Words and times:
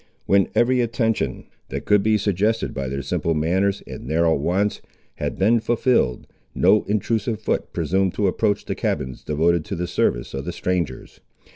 When 0.25 0.47
every 0.55 0.81
attention, 0.81 1.45
that 1.69 1.85
could 1.85 2.01
be 2.01 2.17
suggested 2.17 2.73
by 2.73 2.87
their 2.87 3.03
simple 3.03 3.35
manners 3.35 3.83
and 3.85 4.07
narrow 4.07 4.33
wants, 4.33 4.81
had 5.17 5.37
been 5.37 5.59
fulfilled, 5.59 6.25
no 6.55 6.81
intrusive 6.87 7.39
foot 7.39 7.71
presumed 7.71 8.15
to 8.15 8.25
approach 8.25 8.65
the 8.65 8.73
cabins 8.73 9.23
devoted 9.23 9.63
to 9.65 9.75
the 9.75 9.85
service 9.85 10.33
of 10.33 10.45
the 10.45 10.53
strangers. 10.53 11.19